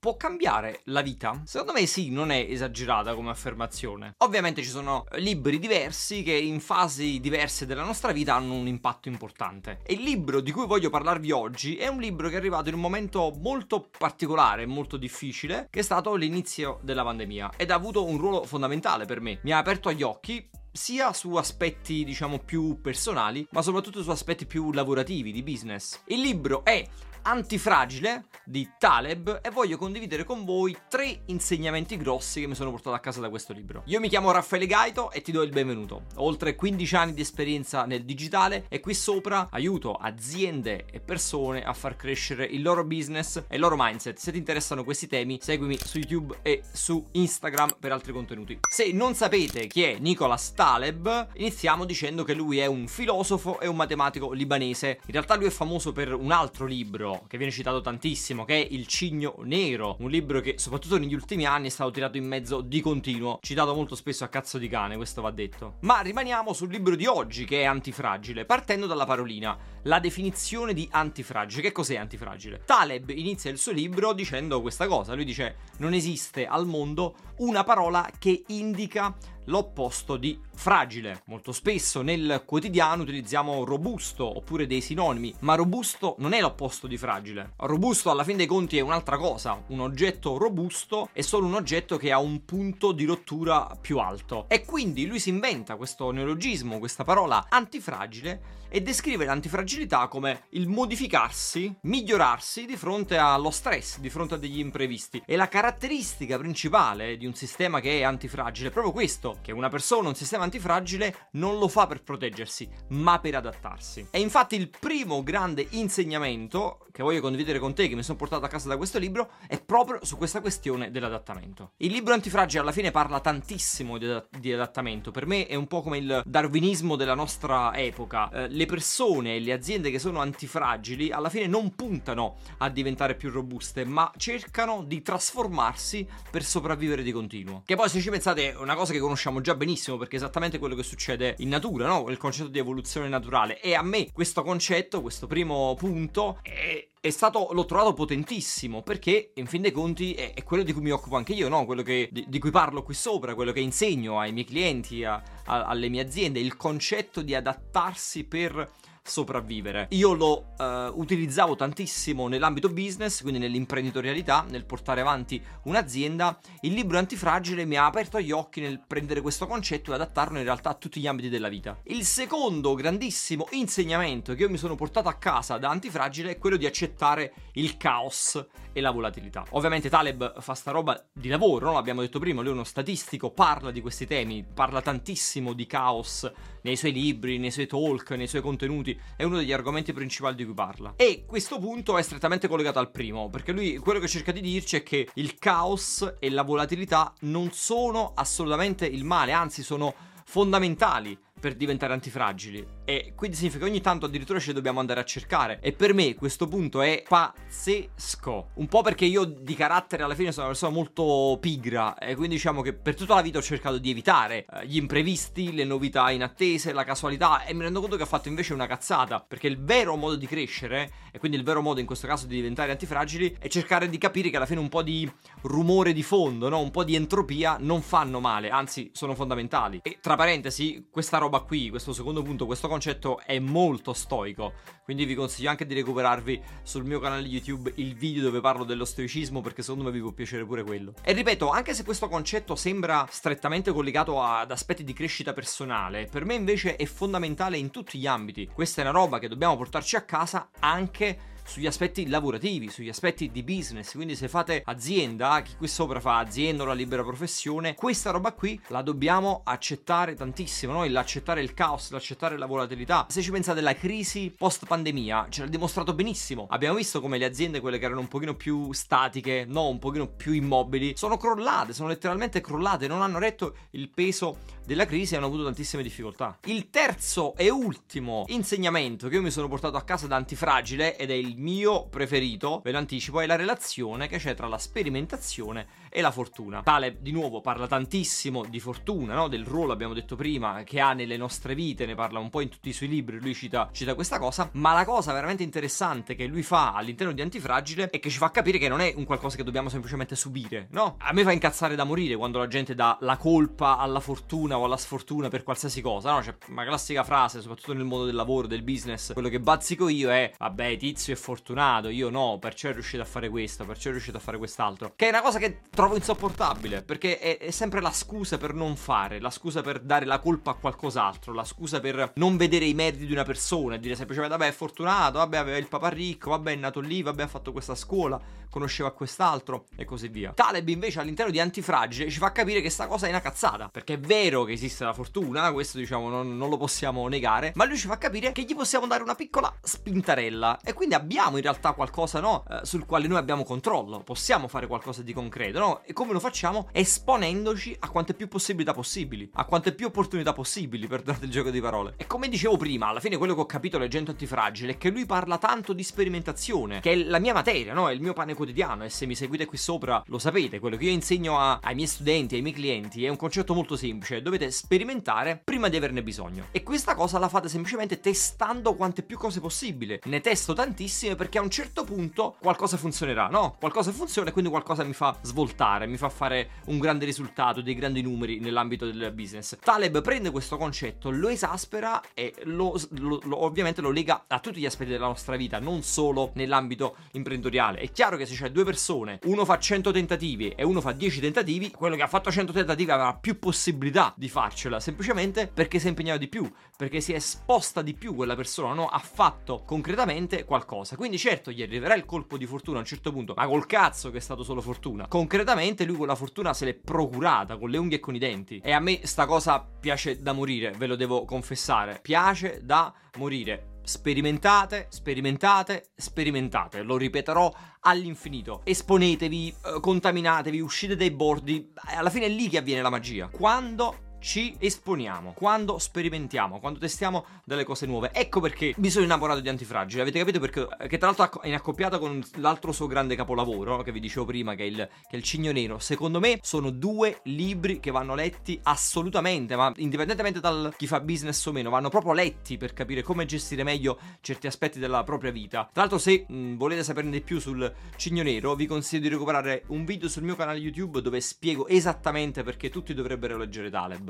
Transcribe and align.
può 0.00 0.16
cambiare 0.16 0.80
la 0.84 1.02
vita? 1.02 1.42
Secondo 1.44 1.74
me 1.74 1.84
sì, 1.84 2.10
non 2.10 2.30
è 2.30 2.46
esagerata 2.48 3.14
come 3.14 3.28
affermazione. 3.28 4.14
Ovviamente 4.18 4.62
ci 4.62 4.70
sono 4.70 5.04
libri 5.16 5.58
diversi 5.58 6.22
che 6.22 6.32
in 6.32 6.58
fasi 6.58 7.20
diverse 7.20 7.66
della 7.66 7.84
nostra 7.84 8.10
vita 8.10 8.34
hanno 8.34 8.54
un 8.54 8.66
impatto 8.66 9.08
importante. 9.08 9.80
E 9.84 9.92
il 9.92 10.02
libro 10.02 10.40
di 10.40 10.52
cui 10.52 10.66
voglio 10.66 10.88
parlarvi 10.88 11.30
oggi 11.30 11.76
è 11.76 11.86
un 11.86 12.00
libro 12.00 12.28
che 12.28 12.34
è 12.34 12.38
arrivato 12.38 12.70
in 12.70 12.76
un 12.76 12.80
momento 12.80 13.30
molto 13.42 13.90
particolare, 13.96 14.64
molto 14.64 14.96
difficile, 14.96 15.68
che 15.68 15.80
è 15.80 15.82
stato 15.82 16.14
l'inizio 16.14 16.80
della 16.82 17.04
pandemia 17.04 17.52
ed 17.58 17.70
ha 17.70 17.74
avuto 17.74 18.06
un 18.06 18.16
ruolo 18.16 18.44
fondamentale 18.44 19.04
per 19.04 19.20
me. 19.20 19.40
Mi 19.42 19.52
ha 19.52 19.58
aperto 19.58 19.92
gli 19.92 20.02
occhi 20.02 20.48
sia 20.72 21.12
su 21.12 21.34
aspetti 21.34 22.04
diciamo 22.04 22.38
più 22.38 22.80
personali, 22.80 23.46
ma 23.50 23.60
soprattutto 23.60 24.02
su 24.02 24.10
aspetti 24.10 24.46
più 24.46 24.72
lavorativi, 24.72 25.30
di 25.32 25.42
business. 25.42 26.00
Il 26.06 26.20
libro 26.20 26.64
è 26.64 26.86
Antifragile 27.22 28.24
di 28.44 28.68
Taleb 28.78 29.40
e 29.42 29.50
voglio 29.50 29.76
condividere 29.76 30.24
con 30.24 30.44
voi 30.44 30.76
tre 30.88 31.22
insegnamenti 31.26 31.96
grossi 31.96 32.40
che 32.40 32.46
mi 32.46 32.54
sono 32.54 32.70
portato 32.70 32.96
a 32.96 32.98
casa 32.98 33.20
da 33.20 33.28
questo 33.28 33.52
libro. 33.52 33.82
Io 33.86 34.00
mi 34.00 34.08
chiamo 34.08 34.30
Raffaele 34.30 34.66
Gaito 34.66 35.10
e 35.10 35.22
ti 35.22 35.30
do 35.30 35.42
il 35.42 35.50
benvenuto. 35.50 36.04
Ho 36.16 36.24
oltre 36.24 36.54
15 36.54 36.96
anni 36.96 37.14
di 37.14 37.20
esperienza 37.20 37.84
nel 37.84 38.04
digitale 38.04 38.66
e 38.68 38.80
qui 38.80 38.94
sopra 38.94 39.48
aiuto 39.50 39.94
aziende 39.94 40.86
e 40.90 41.00
persone 41.00 41.62
a 41.62 41.72
far 41.72 41.96
crescere 41.96 42.44
il 42.44 42.62
loro 42.62 42.84
business 42.84 43.44
e 43.48 43.54
il 43.54 43.60
loro 43.60 43.76
mindset. 43.78 44.18
Se 44.18 44.32
ti 44.32 44.38
interessano 44.38 44.84
questi 44.84 45.06
temi, 45.06 45.38
seguimi 45.40 45.78
su 45.78 45.98
YouTube 45.98 46.38
e 46.42 46.62
su 46.72 47.04
Instagram 47.12 47.76
per 47.78 47.92
altri 47.92 48.12
contenuti. 48.12 48.58
Se 48.68 48.90
non 48.92 49.14
sapete 49.14 49.66
chi 49.66 49.82
è 49.82 49.98
Nicolas 49.98 50.52
Taleb, 50.54 51.28
iniziamo 51.34 51.84
dicendo 51.84 52.24
che 52.24 52.34
lui 52.34 52.58
è 52.58 52.66
un 52.66 52.88
filosofo 52.88 53.60
e 53.60 53.66
un 53.66 53.76
matematico 53.76 54.32
libanese. 54.32 55.00
In 55.06 55.12
realtà 55.12 55.36
lui 55.36 55.46
è 55.46 55.50
famoso 55.50 55.92
per 55.92 56.12
un 56.14 56.32
altro 56.32 56.66
libro 56.66 57.09
che 57.26 57.36
viene 57.36 57.52
citato 57.52 57.80
tantissimo, 57.80 58.44
che 58.44 58.54
è 58.54 58.68
Il 58.70 58.86
Cigno 58.86 59.36
Nero, 59.44 59.96
un 60.00 60.10
libro 60.10 60.40
che 60.40 60.54
soprattutto 60.58 60.98
negli 60.98 61.14
ultimi 61.14 61.46
anni 61.46 61.66
è 61.66 61.70
stato 61.70 61.90
tirato 61.90 62.16
in 62.16 62.26
mezzo 62.26 62.60
di 62.60 62.80
continuo, 62.80 63.38
citato 63.42 63.74
molto 63.74 63.94
spesso 63.94 64.24
a 64.24 64.28
cazzo 64.28 64.58
di 64.58 64.68
cane, 64.68 64.96
questo 64.96 65.22
va 65.22 65.30
detto. 65.30 65.76
Ma 65.80 66.00
rimaniamo 66.00 66.52
sul 66.52 66.70
libro 66.70 66.96
di 66.96 67.06
oggi, 67.06 67.44
che 67.44 67.62
è 67.62 67.64
Antifragile, 67.64 68.44
partendo 68.44 68.86
dalla 68.86 69.06
parolina, 69.06 69.56
la 69.82 69.98
definizione 69.98 70.74
di 70.74 70.88
antifragile. 70.90 71.62
Che 71.62 71.72
cos'è 71.72 71.96
antifragile? 71.96 72.62
Taleb 72.64 73.10
inizia 73.10 73.50
il 73.50 73.58
suo 73.58 73.72
libro 73.72 74.12
dicendo 74.12 74.60
questa 74.60 74.86
cosa, 74.86 75.14
lui 75.14 75.24
dice 75.24 75.56
non 75.78 75.94
esiste 75.94 76.46
al 76.46 76.66
mondo 76.66 77.14
una 77.38 77.64
parola 77.64 78.10
che 78.18 78.44
indica 78.48 79.16
l'opposto 79.44 80.16
di 80.16 80.38
fragile. 80.54 81.22
Molto 81.26 81.52
spesso 81.52 82.02
nel 82.02 82.42
quotidiano 82.44 83.02
utilizziamo 83.02 83.64
robusto 83.64 84.24
oppure 84.36 84.66
dei 84.66 84.80
sinonimi, 84.80 85.34
ma 85.40 85.54
robusto 85.54 86.16
non 86.18 86.32
è 86.32 86.40
l'opposto 86.40 86.86
di 86.86 86.96
fragile. 86.96 87.52
Robusto 87.56 88.10
alla 88.10 88.24
fin 88.24 88.36
dei 88.36 88.46
conti 88.46 88.76
è 88.76 88.82
un'altra 88.82 89.16
cosa, 89.16 89.62
un 89.68 89.80
oggetto 89.80 90.36
robusto 90.36 91.08
è 91.12 91.20
solo 91.22 91.46
un 91.46 91.54
oggetto 91.54 91.96
che 91.96 92.12
ha 92.12 92.18
un 92.18 92.44
punto 92.44 92.92
di 92.92 93.04
rottura 93.04 93.76
più 93.80 93.98
alto. 93.98 94.44
E 94.48 94.64
quindi 94.64 95.06
lui 95.06 95.18
si 95.18 95.30
inventa 95.30 95.76
questo 95.76 96.10
neologismo, 96.10 96.78
questa 96.78 97.04
parola 97.04 97.46
antifragile 97.48 98.58
e 98.70 98.80
descrive 98.80 99.24
l'antifragilità 99.24 100.06
come 100.06 100.44
il 100.50 100.68
modificarsi, 100.68 101.74
migliorarsi 101.82 102.66
di 102.66 102.76
fronte 102.76 103.16
allo 103.16 103.50
stress, 103.50 103.98
di 103.98 104.08
fronte 104.08 104.34
a 104.34 104.38
degli 104.38 104.60
imprevisti. 104.60 105.22
E 105.26 105.36
la 105.36 105.48
caratteristica 105.48 106.38
principale 106.38 107.16
di 107.16 107.26
un 107.26 107.34
sistema 107.34 107.80
che 107.80 107.98
è 107.98 108.02
antifragile 108.02 108.68
è 108.68 108.72
proprio 108.72 108.92
questo, 108.92 109.29
che 109.40 109.52
una 109.52 109.68
persona, 109.68 110.08
un 110.08 110.14
sistema 110.14 110.44
antifragile 110.44 111.28
non 111.32 111.58
lo 111.58 111.68
fa 111.68 111.86
per 111.86 112.02
proteggersi, 112.02 112.68
ma 112.88 113.18
per 113.20 113.36
adattarsi. 113.36 114.08
E 114.10 114.20
infatti 114.20 114.56
il 114.56 114.68
primo 114.68 115.22
grande 115.22 115.66
insegnamento 115.70 116.86
che 116.92 117.02
voglio 117.02 117.20
condividere 117.20 117.58
con 117.58 117.74
te, 117.74 117.88
che 117.88 117.94
mi 117.94 118.02
sono 118.02 118.18
portato 118.18 118.44
a 118.44 118.48
casa 118.48 118.68
da 118.68 118.76
questo 118.76 118.98
libro, 118.98 119.30
è 119.46 119.60
proprio 119.60 120.04
su 120.04 120.16
questa 120.16 120.40
questione 120.40 120.90
dell'adattamento. 120.90 121.72
Il 121.78 121.92
libro 121.92 122.14
antifragile 122.14 122.60
alla 122.60 122.72
fine 122.72 122.90
parla 122.90 123.20
tantissimo 123.20 123.96
di, 123.98 124.22
di 124.38 124.52
adattamento, 124.52 125.10
per 125.10 125.26
me 125.26 125.46
è 125.46 125.54
un 125.54 125.66
po' 125.66 125.82
come 125.82 125.98
il 125.98 126.22
darwinismo 126.24 126.96
della 126.96 127.14
nostra 127.14 127.74
epoca. 127.76 128.30
Eh, 128.30 128.48
le 128.48 128.66
persone 128.66 129.36
e 129.36 129.40
le 129.40 129.52
aziende 129.52 129.90
che 129.90 129.98
sono 129.98 130.20
antifragili 130.20 131.10
alla 131.10 131.28
fine 131.28 131.46
non 131.46 131.74
puntano 131.74 132.36
a 132.58 132.68
diventare 132.68 133.14
più 133.14 133.30
robuste, 133.30 133.84
ma 133.84 134.10
cercano 134.16 134.82
di 134.82 135.02
trasformarsi 135.02 136.06
per 136.30 136.44
sopravvivere 136.44 137.02
di 137.02 137.12
continuo. 137.12 137.62
Che 137.64 137.76
poi 137.76 137.88
se 137.88 138.00
ci 138.00 138.10
pensate 138.10 138.52
è 138.52 138.56
una 138.56 138.74
cosa 138.74 138.92
che 138.92 138.98
conosciamo 138.98 139.18
già 139.40 139.54
benissimo 139.54 139.96
perché 139.96 140.14
è 140.14 140.18
esattamente 140.18 140.58
quello 140.58 140.74
che 140.74 140.82
succede 140.82 141.34
in 141.38 141.48
natura, 141.48 141.86
no? 141.86 142.08
Il 142.08 142.16
concetto 142.16 142.48
di 142.48 142.58
evoluzione 142.58 143.08
naturale. 143.08 143.60
E 143.60 143.74
a 143.74 143.82
me 143.82 144.10
questo 144.12 144.42
concetto, 144.42 145.00
questo 145.00 145.26
primo 145.26 145.74
punto, 145.76 146.38
è, 146.42 146.88
è 147.00 147.10
stato, 147.10 147.48
l'ho 147.52 147.64
trovato 147.64 147.94
potentissimo 147.94 148.82
perché 148.82 149.32
in 149.34 149.46
fin 149.46 149.62
dei 149.62 149.72
conti 149.72 150.14
è, 150.14 150.34
è 150.34 150.42
quello 150.42 150.62
di 150.62 150.72
cui 150.72 150.82
mi 150.82 150.90
occupo 150.90 151.16
anche 151.16 151.32
io, 151.32 151.48
no? 151.48 151.64
quello 151.64 151.82
che, 151.82 152.08
di, 152.12 152.24
di, 152.28 152.38
cui 152.38 152.50
parlo 152.50 152.82
qui 152.82 152.94
sopra, 152.94 153.34
quello 153.34 153.52
che 153.52 153.60
insegno 153.60 154.20
ai 154.20 154.32
miei 154.32 154.44
clienti, 154.44 155.04
a, 155.04 155.22
a, 155.44 155.64
alle 155.64 155.88
mie 155.88 156.02
aziende, 156.02 156.40
il 156.40 156.56
concetto 156.56 157.22
di 157.22 157.34
adattarsi 157.34 158.24
per 158.24 158.70
sopravvivere. 159.10 159.88
Io 159.90 160.12
lo 160.14 160.52
uh, 160.56 160.64
utilizzavo 160.94 161.56
tantissimo 161.56 162.28
nell'ambito 162.28 162.68
business, 162.68 163.20
quindi 163.22 163.40
nell'imprenditorialità, 163.40 164.46
nel 164.48 164.64
portare 164.64 165.00
avanti 165.00 165.42
un'azienda. 165.64 166.38
Il 166.60 166.74
libro 166.74 166.96
Antifragile 166.96 167.64
mi 167.64 167.76
ha 167.76 167.86
aperto 167.86 168.20
gli 168.20 168.30
occhi 168.30 168.60
nel 168.60 168.80
prendere 168.86 169.20
questo 169.20 169.48
concetto 169.48 169.90
e 169.90 169.94
adattarlo 169.94 170.38
in 170.38 170.44
realtà 170.44 170.70
a 170.70 170.74
tutti 170.74 171.00
gli 171.00 171.08
ambiti 171.08 171.28
della 171.28 171.48
vita. 171.48 171.76
Il 171.84 172.04
secondo 172.04 172.74
grandissimo 172.74 173.48
insegnamento 173.50 174.34
che 174.34 174.42
io 174.42 174.50
mi 174.50 174.56
sono 174.56 174.76
portato 174.76 175.08
a 175.08 175.14
casa 175.14 175.58
da 175.58 175.70
Antifragile 175.70 176.30
è 176.30 176.38
quello 176.38 176.56
di 176.56 176.66
accettare 176.66 177.34
il 177.54 177.76
caos 177.76 178.46
e 178.72 178.80
la 178.80 178.92
volatilità. 178.92 179.44
Ovviamente 179.50 179.88
Taleb 179.88 180.40
fa 180.40 180.54
sta 180.54 180.70
roba 180.70 181.04
di 181.12 181.28
lavoro, 181.28 181.66
no? 181.66 181.72
l'abbiamo 181.72 182.02
detto 182.02 182.20
prima, 182.20 182.40
lui 182.42 182.50
è 182.50 182.54
uno 182.54 182.64
statistico, 182.64 183.30
parla 183.30 183.72
di 183.72 183.80
questi 183.80 184.06
temi, 184.06 184.44
parla 184.44 184.80
tantissimo 184.80 185.52
di 185.52 185.66
caos 185.66 186.30
nei 186.62 186.76
suoi 186.76 186.92
libri, 186.92 187.38
nei 187.38 187.50
suoi 187.50 187.66
talk, 187.66 188.10
nei 188.10 188.26
suoi 188.26 188.42
contenuti, 188.42 188.98
è 189.16 189.24
uno 189.24 189.36
degli 189.36 189.52
argomenti 189.52 189.92
principali 189.92 190.36
di 190.36 190.44
cui 190.44 190.54
parla. 190.54 190.94
E 190.96 191.24
questo 191.26 191.58
punto 191.58 191.96
è 191.98 192.02
strettamente 192.02 192.48
collegato 192.48 192.78
al 192.78 192.90
primo, 192.90 193.28
perché 193.28 193.52
lui 193.52 193.76
quello 193.78 193.98
che 193.98 194.08
cerca 194.08 194.32
di 194.32 194.40
dirci 194.40 194.76
è 194.76 194.82
che 194.82 195.08
il 195.14 195.38
caos 195.38 196.16
e 196.18 196.30
la 196.30 196.42
volatilità 196.42 197.14
non 197.20 197.50
sono 197.52 198.12
assolutamente 198.14 198.86
il 198.86 199.04
male, 199.04 199.32
anzi 199.32 199.62
sono 199.62 199.94
fondamentali 200.24 201.18
per 201.40 201.56
diventare 201.56 201.92
antifragili. 201.92 202.64
E 202.90 203.12
quindi 203.14 203.36
significa 203.36 203.64
che 203.64 203.70
ogni 203.70 203.80
tanto 203.80 204.06
addirittura 204.06 204.40
ci 204.40 204.52
dobbiamo 204.52 204.80
andare 204.80 204.98
a 204.98 205.04
cercare. 205.04 205.60
E 205.62 205.72
per 205.72 205.94
me 205.94 206.16
questo 206.16 206.48
punto 206.48 206.82
è 206.82 207.04
pazzesco. 207.06 208.48
Un 208.54 208.66
po' 208.66 208.82
perché 208.82 209.04
io 209.04 209.22
di 209.24 209.54
carattere 209.54 210.02
alla 210.02 210.16
fine 210.16 210.32
sono 210.32 210.46
una 210.46 210.54
persona 210.54 210.74
molto 210.74 211.38
pigra 211.40 211.96
e 211.96 212.16
quindi 212.16 212.34
diciamo 212.34 212.62
che 212.62 212.72
per 212.72 212.96
tutta 212.96 213.14
la 213.14 213.22
vita 213.22 213.38
ho 213.38 213.42
cercato 213.42 213.78
di 213.78 213.90
evitare 213.90 214.44
eh, 214.44 214.66
gli 214.66 214.76
imprevisti, 214.76 215.52
le 215.52 215.62
novità 215.62 216.10
inattese, 216.10 216.72
la 216.72 216.82
casualità 216.82 217.44
e 217.44 217.54
mi 217.54 217.62
rendo 217.62 217.80
conto 217.80 217.94
che 217.94 218.02
ho 218.02 218.06
fatto 218.06 218.26
invece 218.26 218.54
una 218.54 218.66
cazzata, 218.66 219.20
perché 219.20 219.46
il 219.46 219.62
vero 219.62 219.94
modo 219.94 220.16
di 220.16 220.26
crescere 220.26 220.90
e 221.12 221.20
quindi 221.20 221.36
il 221.36 221.44
vero 221.44 221.62
modo 221.62 221.78
in 221.78 221.86
questo 221.86 222.08
caso 222.08 222.26
di 222.26 222.34
diventare 222.34 222.72
antifragili 222.72 223.36
è 223.38 223.46
cercare 223.46 223.88
di 223.88 223.98
capire 223.98 224.30
che 224.30 224.36
alla 224.36 224.46
fine 224.46 224.58
un 224.58 224.68
po' 224.68 224.82
di 224.82 225.08
rumore 225.42 225.92
di 225.92 226.02
fondo, 226.02 226.48
no? 226.48 226.58
un 226.58 226.72
po' 226.72 226.82
di 226.82 226.96
entropia 226.96 227.56
non 227.60 227.82
fanno 227.82 228.18
male, 228.18 228.50
anzi 228.50 228.90
sono 228.92 229.14
fondamentali. 229.14 229.78
E 229.84 229.98
tra 230.00 230.16
parentesi, 230.16 230.88
questa 230.90 231.18
roba 231.18 231.40
qui, 231.40 231.70
questo 231.70 231.92
secondo 231.92 232.22
punto, 232.22 232.46
questo 232.46 232.66
concetto 232.66 232.78
è 233.24 233.38
molto 233.38 233.92
stoico, 233.92 234.54
quindi 234.84 235.04
vi 235.04 235.14
consiglio 235.14 235.50
anche 235.50 235.66
di 235.66 235.74
recuperarvi 235.74 236.42
sul 236.62 236.84
mio 236.84 236.98
canale 236.98 237.26
YouTube 237.26 237.72
il 237.76 237.94
video 237.94 238.22
dove 238.22 238.40
parlo 238.40 238.64
dello 238.64 238.84
stoicismo 238.84 239.40
perché 239.40 239.62
secondo 239.62 239.84
me 239.84 239.90
vi 239.90 240.00
può 240.00 240.12
piacere 240.12 240.44
pure 240.44 240.62
quello. 240.62 240.94
E 241.02 241.12
ripeto, 241.12 241.50
anche 241.50 241.74
se 241.74 241.84
questo 241.84 242.08
concetto 242.08 242.56
sembra 242.56 243.06
strettamente 243.10 243.72
collegato 243.72 244.22
ad 244.22 244.50
aspetti 244.50 244.82
di 244.82 244.92
crescita 244.92 245.32
personale, 245.32 246.06
per 246.10 246.24
me 246.24 246.34
invece 246.34 246.76
è 246.76 246.86
fondamentale 246.86 247.58
in 247.58 247.70
tutti 247.70 247.98
gli 247.98 248.06
ambiti. 248.06 248.48
Questa 248.52 248.80
è 248.80 248.84
una 248.84 248.98
roba 248.98 249.18
che 249.18 249.28
dobbiamo 249.28 249.56
portarci 249.56 249.96
a 249.96 250.02
casa 250.02 250.48
anche 250.60 251.18
sugli 251.50 251.66
aspetti 251.66 252.06
lavorativi, 252.06 252.70
sugli 252.70 252.88
aspetti 252.88 253.32
di 253.32 253.42
business. 253.42 253.94
Quindi 253.94 254.14
se 254.14 254.28
fate 254.28 254.62
azienda, 254.64 255.42
chi 255.42 255.56
qui 255.56 255.66
sopra 255.66 255.98
fa 255.98 256.18
azienda 256.18 256.62
o 256.62 256.66
la 256.66 256.74
libera 256.74 257.02
professione, 257.02 257.74
questa 257.74 258.12
roba 258.12 258.32
qui 258.32 258.60
la 258.68 258.82
dobbiamo 258.82 259.40
accettare 259.42 260.14
tantissimo, 260.14 260.72
no? 260.72 260.84
l'accettare 260.86 261.42
il 261.42 261.52
caos, 261.52 261.90
l'accettare 261.90 262.38
la 262.38 262.46
volatilità. 262.46 263.06
Se 263.08 263.20
ci 263.20 263.32
pensate 263.32 263.58
alla 263.58 263.74
crisi 263.74 264.32
post 264.36 264.64
pandemia, 264.64 265.26
ce 265.28 265.42
l'ha 265.42 265.48
dimostrato 265.48 265.92
benissimo. 265.92 266.46
Abbiamo 266.50 266.76
visto 266.76 267.00
come 267.00 267.18
le 267.18 267.24
aziende, 267.24 267.58
quelle 267.58 267.78
che 267.78 267.86
erano 267.86 268.00
un 268.00 268.08
pochino 268.08 268.36
più 268.36 268.72
statiche, 268.72 269.44
no, 269.44 269.66
un 269.66 269.80
pochino 269.80 270.06
più 270.06 270.32
immobili, 270.32 270.92
sono 270.96 271.16
crollate, 271.16 271.72
sono 271.72 271.88
letteralmente 271.88 272.40
crollate, 272.40 272.86
non 272.86 273.02
hanno 273.02 273.18
retto 273.18 273.56
il 273.70 273.90
peso 273.90 274.38
della 274.64 274.86
crisi 274.86 275.14
e 275.14 275.16
hanno 275.16 275.26
avuto 275.26 275.42
tantissime 275.42 275.82
difficoltà. 275.82 276.38
Il 276.44 276.70
terzo 276.70 277.34
e 277.34 277.50
ultimo 277.50 278.24
insegnamento 278.28 279.08
che 279.08 279.16
io 279.16 279.22
mi 279.22 279.32
sono 279.32 279.48
portato 279.48 279.76
a 279.76 279.82
casa 279.82 280.06
da 280.06 280.14
antifragile 280.14 280.96
ed 280.96 281.10
è 281.10 281.14
il 281.14 281.38
mio 281.40 281.88
preferito, 281.88 282.60
ve 282.62 282.70
lo 282.70 282.78
anticipo, 282.78 283.20
è 283.20 283.26
la 283.26 283.36
relazione 283.36 284.08
che 284.08 284.18
c'è 284.18 284.34
tra 284.34 284.46
la 284.46 284.58
sperimentazione 284.58 285.66
e 285.88 286.00
la 286.00 286.10
fortuna. 286.10 286.62
Tale 286.62 286.98
di 287.00 287.10
nuovo 287.10 287.40
parla 287.40 287.66
tantissimo 287.66 288.44
di 288.44 288.60
fortuna, 288.60 289.14
no? 289.14 289.28
del 289.28 289.44
ruolo 289.44 289.72
abbiamo 289.72 289.94
detto 289.94 290.16
prima 290.16 290.62
che 290.62 290.80
ha 290.80 290.92
nelle 290.92 291.16
nostre 291.16 291.54
vite, 291.54 291.86
ne 291.86 291.94
parla 291.94 292.18
un 292.18 292.30
po' 292.30 292.40
in 292.40 292.48
tutti 292.48 292.68
i 292.68 292.72
suoi 292.72 292.88
libri, 292.88 293.20
lui 293.20 293.34
cita, 293.34 293.68
cita 293.72 293.94
questa 293.94 294.18
cosa, 294.18 294.50
ma 294.54 294.72
la 294.72 294.84
cosa 294.84 295.12
veramente 295.12 295.42
interessante 295.42 296.14
che 296.14 296.26
lui 296.26 296.42
fa 296.42 296.74
all'interno 296.74 297.12
di 297.12 297.22
Antifragile 297.22 297.90
è 297.90 297.98
che 297.98 298.10
ci 298.10 298.18
fa 298.18 298.30
capire 298.30 298.58
che 298.58 298.68
non 298.68 298.80
è 298.80 298.92
un 298.96 299.04
qualcosa 299.04 299.36
che 299.36 299.44
dobbiamo 299.44 299.68
semplicemente 299.68 300.14
subire, 300.14 300.68
no? 300.70 300.96
A 300.98 301.12
me 301.12 301.24
fa 301.24 301.32
incazzare 301.32 301.74
da 301.74 301.84
morire 301.84 302.16
quando 302.16 302.38
la 302.38 302.46
gente 302.46 302.74
dà 302.74 302.96
la 303.00 303.16
colpa 303.16 303.78
alla 303.78 304.00
fortuna 304.00 304.58
o 304.58 304.64
alla 304.64 304.76
sfortuna 304.76 305.28
per 305.28 305.42
qualsiasi 305.42 305.80
cosa, 305.80 306.12
no? 306.12 306.20
C'è 306.20 306.34
una 306.48 306.64
classica 306.64 307.02
frase, 307.02 307.40
soprattutto 307.40 307.72
nel 307.72 307.84
mondo 307.84 308.04
del 308.04 308.14
lavoro, 308.14 308.46
del 308.46 308.62
business, 308.62 309.12
quello 309.12 309.28
che 309.28 309.40
bazzico 309.40 309.88
io 309.88 310.10
è, 310.10 310.32
vabbè, 310.38 310.76
tizio 310.76 311.14
è 311.14 311.16
fortunato, 311.30 311.88
io 311.88 312.10
no, 312.10 312.38
perciò 312.40 312.70
è 312.70 312.72
riuscito 312.72 313.02
a 313.02 313.06
fare 313.06 313.28
questo, 313.28 313.64
perciò 313.64 313.90
è 313.90 313.92
riuscito 313.92 314.16
a 314.16 314.20
fare 314.20 314.36
quest'altro. 314.36 314.92
Che 314.96 315.06
è 315.06 315.10
una 315.10 315.22
cosa 315.22 315.38
che 315.38 315.60
trovo 315.70 315.94
insopportabile, 315.94 316.82
perché 316.82 317.18
è, 317.20 317.38
è 317.38 317.50
sempre 317.52 317.80
la 317.80 317.92
scusa 317.92 318.36
per 318.36 318.52
non 318.52 318.74
fare, 318.74 319.20
la 319.20 319.30
scusa 319.30 319.62
per 319.62 319.78
dare 319.78 320.04
la 320.06 320.18
colpa 320.18 320.50
a 320.50 320.54
qualcos'altro, 320.54 321.32
la 321.32 321.44
scusa 321.44 321.78
per 321.78 322.12
non 322.16 322.36
vedere 322.36 322.64
i 322.64 322.74
meriti 322.74 323.06
di 323.06 323.12
una 323.12 323.22
persona 323.22 323.76
e 323.76 323.78
dire 323.78 323.94
semplicemente, 323.94 324.36
vabbè, 324.36 324.50
è 324.50 324.54
fortunato, 324.54 325.18
vabbè, 325.18 325.36
aveva 325.36 325.56
il 325.56 325.68
papà 325.68 325.88
ricco, 325.88 326.30
vabbè, 326.30 326.52
è 326.52 326.56
nato 326.56 326.80
lì, 326.80 327.02
vabbè, 327.02 327.22
ha 327.22 327.28
fatto 327.28 327.52
questa 327.52 327.76
scuola, 327.76 328.20
conosceva 328.50 328.90
quest'altro 328.90 329.66
e 329.76 329.84
così 329.84 330.08
via. 330.08 330.32
Taleb 330.32 330.68
invece 330.68 331.00
all'interno 331.00 331.30
di 331.30 331.40
Antifragile 331.40 332.10
ci 332.10 332.18
fa 332.18 332.32
capire 332.32 332.60
che 332.60 332.68
sta 332.68 332.86
cosa 332.86 333.06
è 333.06 333.10
una 333.10 333.20
cazzata, 333.20 333.68
perché 333.68 333.94
è 333.94 333.98
vero 333.98 334.44
che 334.44 334.52
esiste 334.52 334.84
la 334.84 334.92
fortuna, 334.92 335.52
questo 335.52 335.78
diciamo 335.78 336.08
non, 336.08 336.36
non, 336.36 336.50
lo 336.50 336.56
possiamo 336.56 337.06
negare, 337.08 337.52
ma 337.54 337.64
lui 337.64 337.78
ci 337.78 337.86
fa 337.86 337.96
capire 337.96 338.32
che 338.32 338.42
gli 338.42 338.54
possiamo 338.54 338.86
dare 338.86 339.02
una 339.02 339.14
piccola 339.14 339.54
spintarella 339.62 340.60
e 340.64 340.72
quindi 340.72 340.94
abbiamo 340.94 341.09
in 341.36 341.42
realtà 341.42 341.72
qualcosa 341.72 342.20
no, 342.20 342.44
eh, 342.48 342.60
sul 342.62 342.86
quale 342.86 343.08
noi 343.08 343.18
abbiamo 343.18 343.42
controllo, 343.42 344.00
possiamo 344.00 344.46
fare 344.46 344.68
qualcosa 344.68 345.02
di 345.02 345.12
concreto, 345.12 345.58
no? 345.58 345.80
E 345.84 345.92
come 345.92 346.12
lo 346.12 346.20
facciamo? 346.20 346.68
Esponendoci 346.70 347.76
a 347.80 347.90
quante 347.90 348.14
più 348.14 348.28
possibilità 348.28 348.72
possibili, 348.72 349.28
a 349.34 349.44
quante 349.44 349.74
più 349.74 349.86
opportunità 349.86 350.32
possibili, 350.32 350.86
perdonate 350.88 351.24
il 351.24 351.30
gioco 351.32 351.50
di 351.50 351.60
parole. 351.60 351.94
E 351.96 352.06
come 352.06 352.28
dicevo 352.28 352.56
prima, 352.56 352.86
alla 352.86 353.00
fine 353.00 353.16
quello 353.16 353.34
che 353.34 353.40
ho 353.40 353.46
capito 353.46 353.76
leggendo 353.76 354.12
Antifragile 354.12 354.72
è 354.72 354.78
che 354.78 354.90
lui 354.90 355.04
parla 355.04 355.38
tanto 355.38 355.72
di 355.72 355.82
sperimentazione, 355.82 356.78
che 356.78 356.92
è 356.92 356.96
la 356.96 357.18
mia 357.18 357.34
materia, 357.34 357.74
no? 357.74 357.88
È 357.88 357.92
il 357.92 358.00
mio 358.00 358.12
pane 358.12 358.34
quotidiano 358.34 358.84
e 358.84 358.88
se 358.88 359.06
mi 359.06 359.16
seguite 359.16 359.46
qui 359.46 359.58
sopra 359.58 360.00
lo 360.06 360.18
sapete, 360.18 360.60
quello 360.60 360.76
che 360.76 360.84
io 360.84 360.90
insegno 360.92 361.40
a, 361.40 361.58
ai 361.60 361.74
miei 361.74 361.88
studenti, 361.88 362.36
ai 362.36 362.42
miei 362.42 362.54
clienti 362.54 363.04
è 363.04 363.08
un 363.08 363.16
concetto 363.16 363.52
molto 363.52 363.74
semplice, 363.74 364.22
dovete 364.22 364.48
sperimentare 364.52 365.40
prima 365.42 365.68
di 365.68 365.76
averne 365.76 366.04
bisogno. 366.04 366.46
E 366.52 366.62
questa 366.62 366.94
cosa 366.94 367.18
la 367.18 367.28
fate 367.28 367.48
semplicemente 367.48 367.98
testando 367.98 368.74
quante 368.74 369.02
più 369.02 369.18
cose 369.18 369.40
possibile. 369.40 370.00
Ne 370.04 370.20
testo 370.20 370.52
tantissime 370.52 370.99
perché 371.16 371.38
a 371.38 371.42
un 371.42 371.50
certo 371.50 371.84
punto 371.84 372.36
qualcosa 372.40 372.76
funzionerà, 372.76 373.28
no? 373.28 373.56
Qualcosa 373.58 373.92
funziona 373.92 374.28
e 374.28 374.32
quindi 374.32 374.50
qualcosa 374.50 374.84
mi 374.84 374.92
fa 374.92 375.16
svoltare, 375.22 375.86
mi 375.86 375.96
fa 375.96 376.08
fare 376.08 376.50
un 376.66 376.78
grande 376.78 377.04
risultato, 377.04 377.60
dei 377.60 377.74
grandi 377.74 378.02
numeri 378.02 378.38
nell'ambito 378.38 378.86
del 378.86 379.12
business. 379.12 379.56
Taleb 379.62 380.00
prende 380.02 380.30
questo 380.30 380.56
concetto, 380.56 381.10
lo 381.10 381.28
esaspera 381.28 382.00
e 382.14 382.34
lo, 382.44 382.78
lo, 382.98 383.20
lo, 383.24 383.44
ovviamente 383.44 383.80
lo 383.80 383.90
lega 383.90 384.24
a 384.26 384.38
tutti 384.38 384.60
gli 384.60 384.66
aspetti 384.66 384.90
della 384.90 385.06
nostra 385.06 385.36
vita, 385.36 385.58
non 385.58 385.82
solo 385.82 386.30
nell'ambito 386.34 386.96
imprenditoriale. 387.12 387.78
È 387.78 387.90
chiaro 387.90 388.16
che 388.16 388.26
se 388.26 388.34
c'è 388.34 388.50
due 388.50 388.64
persone, 388.64 389.18
uno 389.24 389.44
fa 389.44 389.58
100 389.58 389.90
tentativi 389.90 390.50
e 390.50 390.62
uno 390.64 390.80
fa 390.80 390.92
10 390.92 391.20
tentativi, 391.20 391.70
quello 391.70 391.96
che 391.96 392.02
ha 392.02 392.08
fatto 392.08 392.30
100 392.30 392.52
tentativi 392.52 392.90
avrà 392.90 393.14
più 393.14 393.38
possibilità 393.38 394.12
di 394.16 394.28
farcela 394.28 394.80
semplicemente 394.80 395.50
perché 395.52 395.78
si 395.78 395.86
è 395.86 395.88
impegnato 395.88 396.18
di 396.18 396.28
più, 396.28 396.50
perché 396.76 397.00
si 397.00 397.12
è 397.12 397.16
esposta 397.16 397.82
di 397.82 397.94
più 397.94 398.14
quella 398.14 398.34
persona, 398.34 398.74
no? 398.74 398.86
ha 398.86 398.98
fatto 398.98 399.62
concretamente 399.64 400.44
qualcosa. 400.44 400.89
Quindi 400.96 401.18
certo 401.18 401.50
gli 401.50 401.62
arriverà 401.62 401.94
il 401.94 402.04
colpo 402.04 402.36
di 402.36 402.46
fortuna 402.46 402.78
a 402.78 402.80
un 402.80 402.86
certo 402.86 403.12
punto, 403.12 403.34
ma 403.36 403.46
col 403.46 403.66
cazzo 403.66 404.10
che 404.10 404.18
è 404.18 404.20
stato 404.20 404.42
solo 404.42 404.60
fortuna. 404.60 405.06
Concretamente 405.08 405.84
lui 405.84 405.96
quella 405.96 406.14
fortuna 406.14 406.52
se 406.52 406.64
l'è 406.64 406.74
procurata 406.74 407.56
con 407.56 407.70
le 407.70 407.78
unghie 407.78 407.98
e 407.98 408.00
con 408.00 408.14
i 408.14 408.18
denti. 408.18 408.60
E 408.62 408.72
a 408.72 408.80
me 408.80 409.00
sta 409.06 409.26
cosa 409.26 409.60
piace 409.60 410.20
da 410.20 410.32
morire, 410.32 410.72
ve 410.76 410.86
lo 410.86 410.96
devo 410.96 411.24
confessare. 411.24 411.98
Piace 412.02 412.60
da 412.62 412.92
morire. 413.16 413.78
Sperimentate, 413.82 414.86
sperimentate, 414.90 415.90
sperimentate. 415.96 416.82
Lo 416.82 416.96
ripeterò 416.96 417.52
all'infinito. 417.80 418.60
Esponetevi, 418.64 419.48
eh, 419.48 419.80
contaminatevi, 419.80 420.60
uscite 420.60 420.96
dai 420.96 421.10
bordi. 421.10 421.72
Alla 421.96 422.10
fine 422.10 422.26
è 422.26 422.28
lì 422.28 422.48
che 422.48 422.58
avviene 422.58 422.82
la 422.82 422.90
magia. 422.90 423.28
Quando 423.28 424.09
ci 424.20 424.54
esponiamo, 424.58 425.32
quando 425.32 425.78
sperimentiamo, 425.78 426.60
quando 426.60 426.78
testiamo 426.78 427.24
delle 427.44 427.64
cose 427.64 427.86
nuove. 427.86 428.10
Ecco 428.12 428.40
perché 428.40 428.74
mi 428.76 428.90
sono 428.90 429.04
innamorato 429.04 429.40
di 429.40 429.48
Antifragile. 429.48 430.02
Avete 430.02 430.18
capito 430.18 430.38
perché? 430.38 430.68
Che 430.86 430.98
tra 430.98 431.10
l'altro 431.10 431.40
è 431.42 431.48
in 431.48 431.54
accoppiata 431.54 431.98
con 431.98 432.22
l'altro 432.36 432.72
suo 432.72 432.86
grande 432.86 433.16
capolavoro, 433.16 433.82
che 433.82 433.92
vi 433.92 434.00
dicevo 434.00 434.26
prima, 434.26 434.54
che 434.54 434.64
è, 434.64 434.66
il, 434.66 434.76
che 434.76 435.10
è 435.10 435.16
il 435.16 435.22
Cigno 435.22 435.52
Nero. 435.52 435.78
Secondo 435.78 436.20
me 436.20 436.38
sono 436.42 436.70
due 436.70 437.20
libri 437.24 437.80
che 437.80 437.90
vanno 437.90 438.14
letti 438.14 438.60
assolutamente, 438.62 439.56
ma 439.56 439.72
indipendentemente 439.76 440.40
dal 440.40 440.74
chi 440.76 440.86
fa 440.86 441.00
business 441.00 441.44
o 441.46 441.52
meno, 441.52 441.70
vanno 441.70 441.88
proprio 441.88 442.12
letti 442.12 442.56
per 442.56 442.72
capire 442.72 443.02
come 443.02 443.24
gestire 443.24 443.62
meglio 443.62 443.98
certi 444.20 444.46
aspetti 444.46 444.78
della 444.78 445.02
propria 445.02 445.30
vita. 445.30 445.68
Tra 445.72 445.82
l'altro, 445.82 445.98
se 445.98 446.26
mh, 446.28 446.56
volete 446.56 446.84
saperne 446.84 447.10
di 447.10 447.20
più 447.22 447.40
sul 447.40 447.72
Cigno 447.96 448.22
Nero, 448.22 448.54
vi 448.54 448.66
consiglio 448.66 449.02
di 449.02 449.08
recuperare 449.08 449.64
un 449.68 449.84
video 449.84 450.08
sul 450.08 450.22
mio 450.22 450.36
canale 450.36 450.58
YouTube 450.58 451.00
dove 451.00 451.20
spiego 451.20 451.66
esattamente 451.66 452.42
perché 452.42 452.68
tutti 452.68 452.94
dovrebbero 452.94 453.38
leggere 453.38 453.70
Taleb. 453.70 454.09